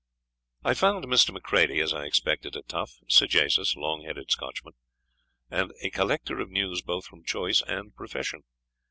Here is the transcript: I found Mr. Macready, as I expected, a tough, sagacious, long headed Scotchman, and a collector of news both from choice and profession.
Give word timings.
I 0.63 0.73
found 0.73 1.05
Mr. 1.05 1.31
Macready, 1.31 1.79
as 1.79 1.93
I 1.93 2.05
expected, 2.05 2.55
a 2.55 2.63
tough, 2.63 2.97
sagacious, 3.07 3.75
long 3.75 4.01
headed 4.03 4.31
Scotchman, 4.31 4.73
and 5.51 5.73
a 5.83 5.91
collector 5.91 6.39
of 6.39 6.49
news 6.49 6.81
both 6.81 7.05
from 7.05 7.23
choice 7.23 7.61
and 7.67 7.95
profession. 7.95 8.41